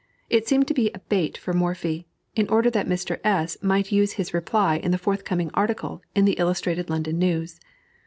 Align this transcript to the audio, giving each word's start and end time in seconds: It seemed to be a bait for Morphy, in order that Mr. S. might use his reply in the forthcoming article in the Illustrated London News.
It 0.31 0.47
seemed 0.47 0.67
to 0.67 0.73
be 0.73 0.89
a 0.89 0.97
bait 0.99 1.37
for 1.37 1.53
Morphy, 1.53 2.07
in 2.35 2.49
order 2.49 2.71
that 2.71 2.87
Mr. 2.87 3.19
S. 3.23 3.55
might 3.61 3.91
use 3.91 4.13
his 4.13 4.33
reply 4.33 4.77
in 4.77 4.89
the 4.89 4.97
forthcoming 4.97 5.51
article 5.53 6.01
in 6.15 6.25
the 6.25 6.39
Illustrated 6.39 6.89
London 6.89 7.19
News. 7.19 7.59